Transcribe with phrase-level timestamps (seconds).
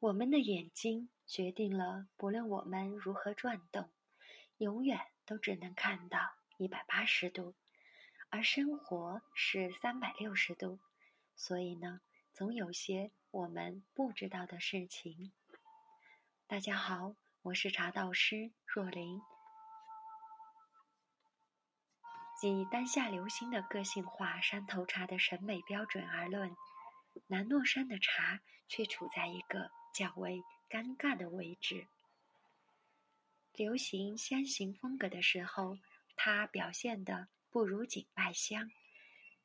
[0.00, 3.90] 我们的眼睛决定了，不论我们如何转动，
[4.58, 7.56] 永远都只能看到一百八十度，
[8.30, 10.78] 而生活是三百六十度。
[11.34, 12.00] 所以呢，
[12.32, 15.32] 总有些我们不知道的事情。
[16.46, 19.20] 大家好，我是茶道师若琳。
[22.44, 26.56] 以当下流行的个性化山头茶的审美标准而论，
[27.26, 28.38] 南糯山的茶
[28.68, 29.72] 却处在一个。
[29.92, 31.86] 较为尴尬的位置。
[33.54, 35.76] 流行香型风格的时候，
[36.16, 38.68] 它表现的不如景迈香；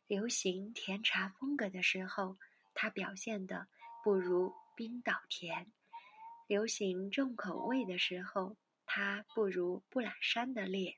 [0.06, 2.38] 流行甜茶风格的时候，
[2.76, 3.68] 它表现的
[4.04, 5.66] 不如冰岛甜；
[6.48, 10.98] 流行重口味的时候，它不如布朗山的烈；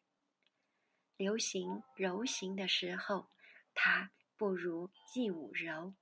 [1.15, 3.29] 流行柔型的时候，
[3.73, 5.93] 它不如义武柔。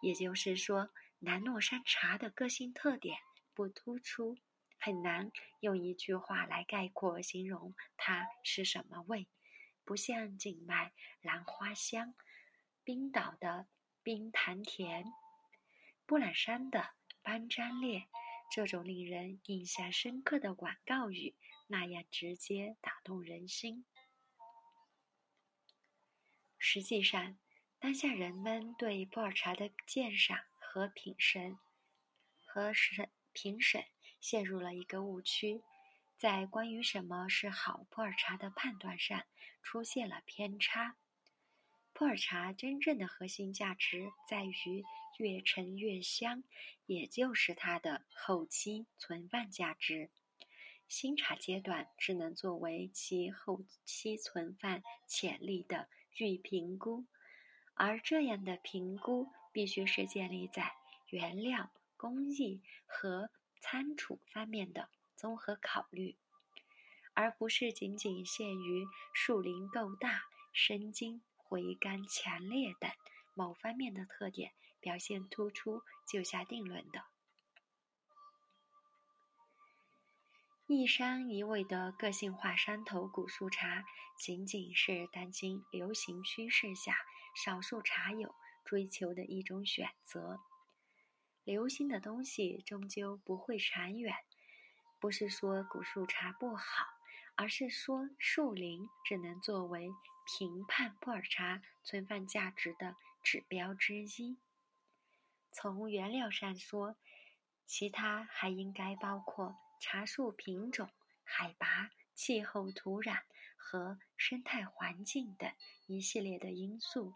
[0.00, 0.88] 也就是说。
[1.24, 3.16] 南糯山茶的个性特点
[3.54, 4.36] 不突出，
[4.76, 9.28] 很难用一句话来概括形容它是什么味。
[9.84, 12.14] 不像景迈兰花香、
[12.82, 13.68] 冰岛的
[14.02, 15.04] 冰糖甜、
[16.06, 16.90] 布朗山的
[17.22, 18.08] 班章烈
[18.50, 21.36] 这种令人印象深刻的广告语
[21.68, 23.84] 那样直接打动人心。
[26.58, 27.38] 实际上，
[27.78, 30.38] 当下人们对普洱茶的鉴赏。
[30.72, 31.58] 和品审
[32.46, 33.84] 和审评审
[34.22, 35.60] 陷入了一个误区，
[36.16, 39.22] 在关于什么是好普洱茶的判断上
[39.62, 40.96] 出现了偏差。
[41.92, 44.82] 普洱茶真正的核心价值在于
[45.18, 46.42] 越陈越香，
[46.86, 50.10] 也就是它的后期存放价值。
[50.88, 57.04] 新茶阶段只能作为其后期存放潜力的预评估，
[57.74, 59.30] 而这样的评估。
[59.52, 60.74] 必须是建立在
[61.08, 66.16] 原料、工艺和仓储方面的综合考虑，
[67.14, 72.90] 而不是仅仅限于树龄够大、生津回甘强烈等
[73.34, 77.04] 某方面的特点表现突出就下定论的。
[80.66, 83.84] 一山一味的个性化山头古树茶，
[84.18, 86.96] 仅仅是当今流行趋势下
[87.44, 88.34] 少数茶友。
[88.64, 90.40] 追求的一种选择，
[91.44, 94.14] 流行的东西终究不会长远。
[95.00, 96.64] 不是说古树茶不好，
[97.34, 99.90] 而是说树龄只能作为
[100.24, 104.38] 评判普洱茶存放价值的指标之一。
[105.50, 106.96] 从原料上说，
[107.66, 110.88] 其他还应该包括茶树品种、
[111.24, 113.22] 海拔、气候、土壤
[113.56, 115.50] 和生态环境等
[115.86, 117.12] 一系列的因素。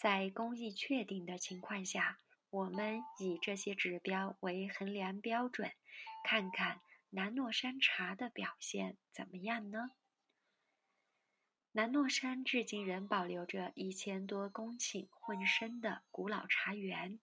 [0.00, 2.18] 在工艺确定的情况下，
[2.48, 5.70] 我们以这些指标为衡量标准，
[6.24, 6.80] 看看
[7.10, 9.90] 南糯山茶的表现怎么样呢？
[11.72, 17.20] 南糯山至今仍保留着一千多公顷混生的古老茶园，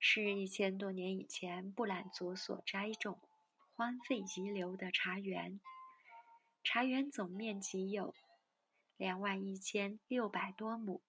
[0.00, 3.20] 是一千多年以前布兰族所栽种、
[3.76, 5.60] 荒废遗留的茶园。
[6.64, 8.14] 茶园总面积有
[8.96, 11.02] 两万一千六百多亩。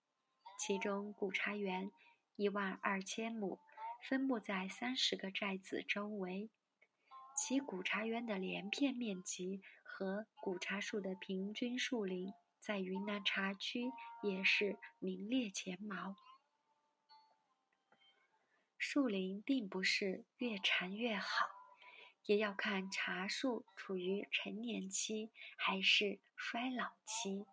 [0.60, 1.90] 其中古茶园
[2.36, 3.58] 一万二千亩，
[4.04, 6.50] 分布在三十个寨子周围。
[7.34, 13.90] 其古茶园的连片面积和古茶树的平均树龄，在云南茶区
[14.22, 16.18] 也是名列前茅。
[18.78, 21.48] 树龄并不是越长越好，
[22.26, 27.46] 也要看茶树处于成年期还是衰老期。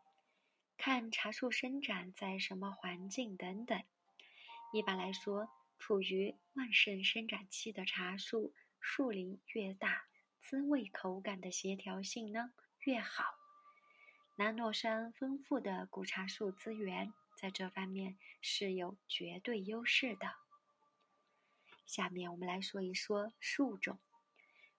[0.78, 3.82] 看茶树生长在什么环境等等。
[4.72, 5.48] 一般来说，
[5.78, 10.06] 处于旺盛生长期的茶树，树龄越大，
[10.40, 13.24] 滋味口感的协调性呢越好。
[14.36, 20.34] 南糯山丰富的古茶树资源，在这方面是有绝对优势的。
[21.86, 23.98] 下面我们来说一说树种。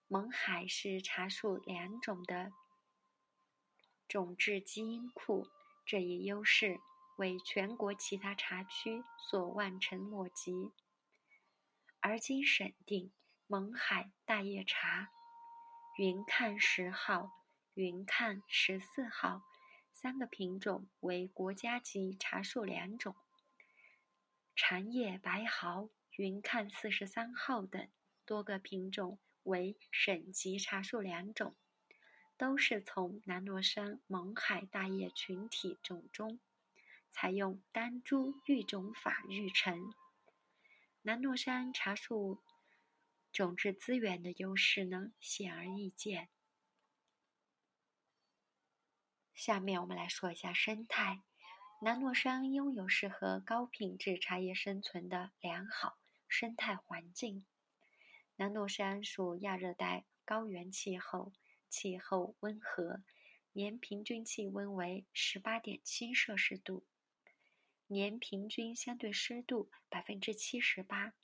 [0.08, 2.50] 勐海是茶树两种的
[4.06, 5.48] 种质基因库。
[5.88, 6.82] 这一优势
[7.16, 10.52] 为全国其他茶区所望尘莫及。
[12.00, 13.10] 而今审定
[13.48, 15.08] 勐海大叶茶、
[15.96, 17.30] 云看十号、
[17.72, 19.40] 云看十四号
[19.90, 23.16] 三个品种为国家级茶树两种，
[24.54, 25.88] 长叶白毫、
[26.18, 27.88] 云看四十三号等
[28.26, 31.56] 多个品种为省级茶树两种。
[32.38, 36.38] 都是从南糯山勐海大叶群体种中，
[37.10, 39.92] 采用单株育种法育成。
[41.02, 42.40] 南糯山茶树
[43.32, 46.28] 种质资源的优势呢，显而易见。
[49.34, 51.22] 下面我们来说一下生态。
[51.80, 55.96] 南糯山拥有适合高品质茶叶生存的良好
[56.28, 57.46] 生态环境。
[58.36, 61.32] 南糯山属亚热带高原气候，
[61.68, 63.02] 气候温和，
[63.52, 66.84] 年平均气温为十八点七摄氏度，
[67.86, 71.14] 年平均相对湿度百分之七十八，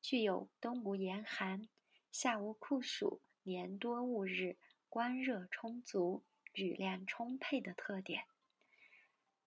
[0.00, 1.68] 具有冬无严寒、
[2.10, 4.56] 夏无酷暑、年多雾日、
[4.88, 8.24] 光热充足、雨量充沛的特点。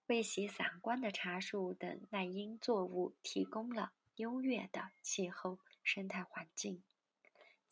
[0.07, 6.83] 为其散光的茶树等耐阴作物提供了优越的气候生态环境，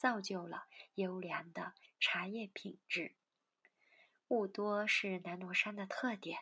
[0.03, 0.65] 造就了
[0.95, 3.15] 优良的茶叶品质。
[4.27, 6.39] 雾多是南糯山的特点，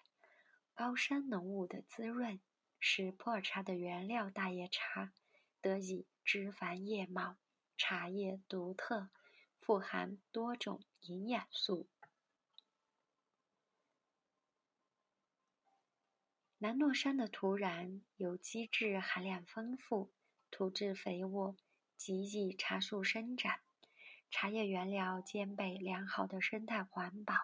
[0.73, 2.41] 高山浓雾的滋润，
[2.79, 5.13] 使普洱茶的原料大叶茶
[5.61, 7.37] 得以枝繁叶茂，
[7.77, 9.11] 茶叶独特，
[9.59, 11.87] 富含多种营养素。
[16.57, 20.11] 南糯山的土壤有机质含量丰富，
[20.49, 21.55] 土质肥沃，
[22.03, 23.59] 极易茶树生长。
[24.31, 27.35] 茶叶原料兼备良好的生态环保、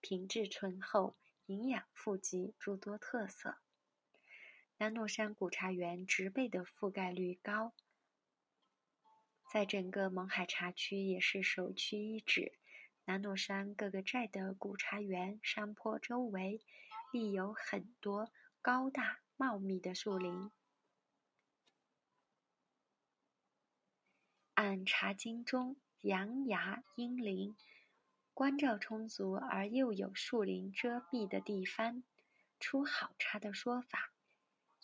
[0.00, 1.16] 品质醇厚、
[1.46, 3.56] 营养富集诸多特色。
[4.76, 7.72] 南糯山古茶园植被的覆盖率高，
[9.52, 12.52] 在整个勐海茶区也是首屈一指。
[13.06, 16.62] 南糯山各个寨的古茶园山坡周围
[17.12, 18.30] 立有很多。
[18.62, 20.52] 高大茂密的树林，
[24.68, 27.56] 但茶经中“阳崖阴林，
[28.34, 32.02] 光照充足而又有树林遮蔽的地方
[32.58, 34.10] 出好茶”的说法，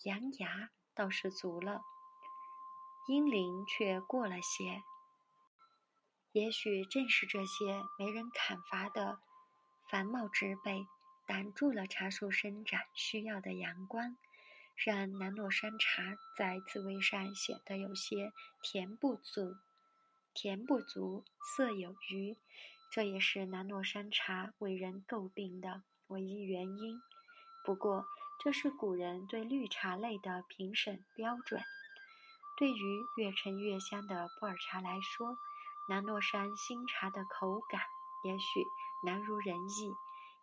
[0.04, 1.82] 阳崖倒是足了，
[3.08, 4.84] 阴林却过了些。
[6.30, 9.18] 也许正是这些没人砍伐的
[9.90, 10.86] 繁茂植被。
[11.26, 14.16] 挡住了茶树生长需要的阳光，
[14.76, 19.56] 让南诺山茶在滋味上显得有些甜不足、
[20.34, 22.36] 甜不足、色有余。
[22.90, 27.00] 这也是南糯山茶为人诟病的唯一原因。
[27.64, 28.04] 不过，
[28.42, 31.62] 这是古人对绿茶类的评审标准。
[32.58, 35.36] 对于越陈越香的普洱茶来说，
[35.88, 37.80] 南糯山新茶的口感
[38.24, 38.62] 也许
[39.06, 39.92] 难如人意。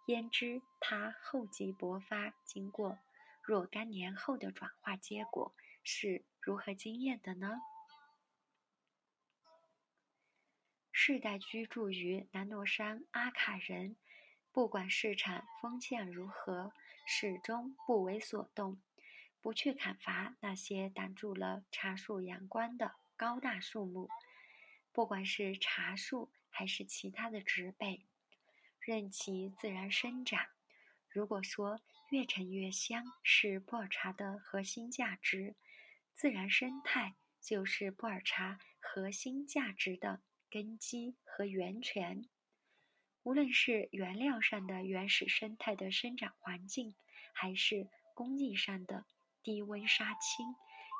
[0.07, 2.97] 焉知它厚积薄发，经过
[3.44, 5.53] 若干年后的转化结果
[5.83, 7.62] 是如何惊艳的呢？
[11.01, 13.96] 世代居住于南诺山阿卡人，
[14.51, 16.74] 不管市场风向如何，
[17.07, 18.81] 始终不为所动，
[19.40, 24.10] 不去砍伐那些挡住了茶树阳光的高大树木，
[24.92, 28.06] 不管是茶树还是其他的植被。
[28.81, 30.48] 任其自然生长。
[31.07, 31.80] 如果说
[32.12, 35.56] 越陈越香是普洱茶的核心价值，
[36.13, 42.28] 自然生态就是普洱茶核心价值的根基和源泉。
[43.24, 46.96] 无论是原料上的原始生态的生长环境，
[47.34, 49.06] 还是工艺上的
[49.44, 50.56] 低温杀青、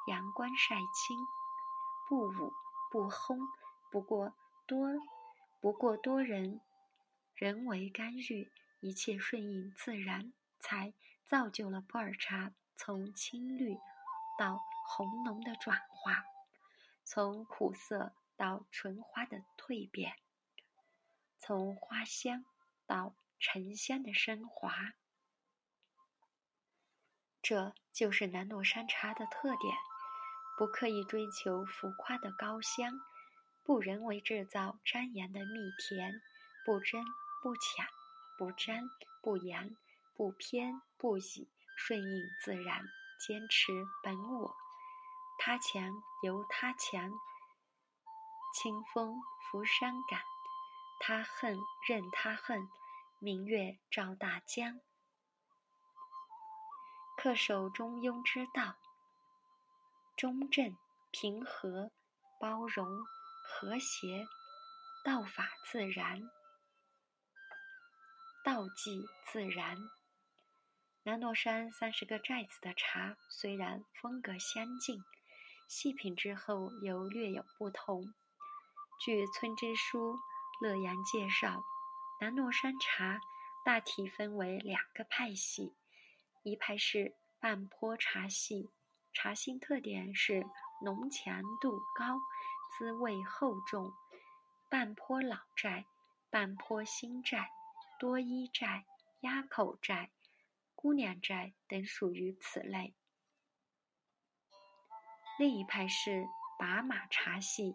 [0.08, 1.18] 阳光晒青、
[2.08, 2.54] 不捂
[2.92, 3.40] 不烘，
[3.92, 4.34] 不过
[4.68, 4.90] 多
[5.62, 6.62] 不过多人。
[7.36, 8.52] 人为干预，
[8.82, 10.94] 一切顺应自然，才
[11.26, 13.78] 造就了普洱茶从青绿
[14.38, 16.26] 到红浓的转化，
[17.06, 20.16] 从苦涩到纯花的蜕变，
[21.38, 22.46] 从花香
[22.88, 24.94] 到沉香的升华。
[27.42, 29.76] 这就是南糯山茶的特点：
[30.58, 32.94] 不刻意追求浮夸的高香，
[33.66, 36.22] 不人为制造粘盐的蜜甜，
[36.66, 37.04] 不争。
[37.42, 37.88] 不抢，
[38.38, 38.84] 不沾，
[39.22, 39.70] 不扬，
[40.14, 42.84] 不偏不倚，顺应自然，
[43.18, 43.72] 坚持
[44.04, 44.54] 本我。
[45.38, 47.14] 他强由他强，
[48.54, 50.20] 清风拂山岗；
[51.00, 52.68] 他恨任他恨，
[53.20, 54.82] 明月照大江。
[57.18, 58.76] 恪守中庸之道，
[60.18, 60.76] 中正、
[61.12, 61.92] 平和、
[62.40, 62.88] 包容、
[63.44, 64.26] 和谐，
[65.06, 66.30] 道法自然。
[68.44, 69.78] 道济自然。
[71.04, 75.04] 南糯山三十个寨子的茶虽然风格相近，
[75.68, 78.14] 细品之后又略有不同。
[79.00, 80.20] 据村支书
[80.60, 81.64] 乐阳介绍，
[82.20, 83.22] 南糯山茶
[83.64, 85.74] 大体分为两个派系，
[86.44, 88.70] 一派是半坡茶系，
[89.14, 90.46] 茶性特点是
[90.84, 92.20] 浓强度高，
[92.78, 93.94] 滋味厚重。
[94.70, 95.86] 半坡老寨、
[96.30, 97.50] 半坡新寨、
[98.02, 98.86] 多依寨、
[99.22, 100.12] 鸭口寨、
[100.76, 102.94] 姑娘寨等属于此类。
[105.40, 106.28] 另一派是
[106.60, 107.74] 把马茶系，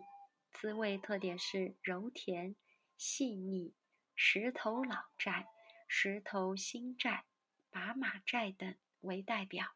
[0.55, 2.57] 滋味特点是柔甜、
[2.97, 3.75] 细腻。
[4.17, 5.49] 石头老寨、
[5.89, 7.25] 石头新寨、
[7.71, 9.67] 把马寨等为代表。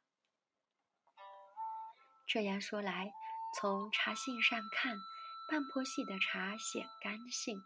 [2.28, 3.12] 这样说来，
[3.56, 4.96] 从茶性上看，
[5.50, 7.60] 半坡系的茶显干性，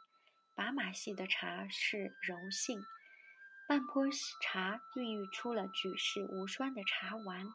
[0.55, 2.81] 把马系的茶是柔性。
[3.69, 4.05] 半坡
[4.43, 7.55] 茶孕育出了举世无双的茶王，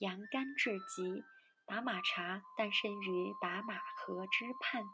[0.00, 1.24] 阳刚至极。
[1.66, 4.84] 把马茶诞生于把马河之畔，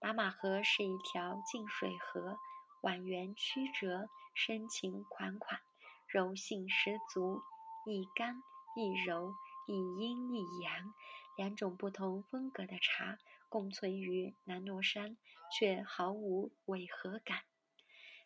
[0.00, 2.38] 把马河是一条静水河。
[2.82, 5.60] 蜿蜒曲折，深情款款，
[6.08, 7.40] 柔性十足，
[7.86, 8.42] 一刚
[8.74, 9.32] 一柔，
[9.68, 10.92] 一阴一阳，
[11.36, 15.16] 两种不同风格的茶共存于南糯山，
[15.56, 17.42] 却毫无违和感。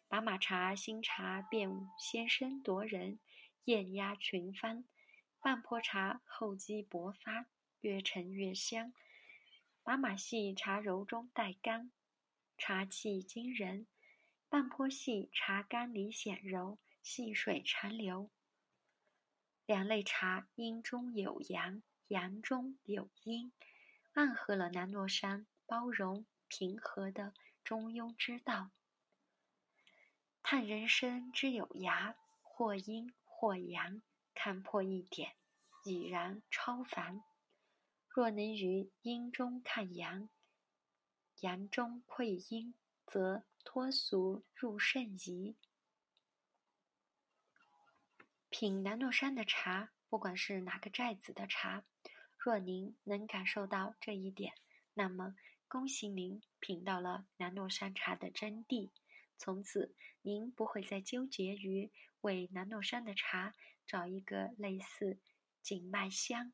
[0.08, 3.18] 把马茶新茶便先声夺人，
[3.64, 4.84] 艳压群芳；
[5.46, 7.46] 半坡茶厚积薄发，
[7.80, 8.92] 越陈越香。
[9.84, 11.92] 把马系茶柔中带刚，
[12.58, 13.86] 茶气惊人。
[14.48, 18.28] 半坡系茶干里显柔，细水长流。
[19.66, 23.52] 两类茶阴中有阳，阳中有阴，
[24.14, 28.72] 暗合了南糯山包容平和的中庸之道。
[30.42, 34.02] 叹人生之有涯，或阴或阳，
[34.36, 35.34] 看破一点，
[35.84, 37.24] 已然超凡。
[38.08, 40.28] 若能于阴中看阳，
[41.40, 42.72] 阳中窥阴，
[43.04, 43.42] 则。
[43.68, 45.56] 脱俗入圣仪。
[48.48, 51.84] 品南糯山的茶，不管是哪个寨子的茶，
[52.38, 54.54] 若您能感受到这一点，
[54.94, 55.34] 那么
[55.66, 58.92] 恭喜您品到了南糯山茶的真谛。
[59.36, 61.90] 从此，您不会再纠结于
[62.20, 63.52] 为南糯山的茶
[63.86, 65.18] 找一个类似
[65.62, 66.52] 景脉香、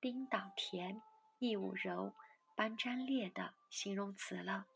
[0.00, 1.02] 冰岛甜、
[1.38, 2.14] 义乌柔、
[2.56, 4.71] 班章烈的形容词了。